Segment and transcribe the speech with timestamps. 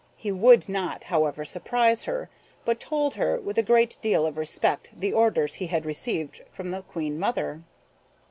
[0.15, 2.27] He would not, however, surprise her,
[2.65, 6.69] but told her, with a great deal of respect, the orders he had received from
[6.69, 7.61] the Queen mother.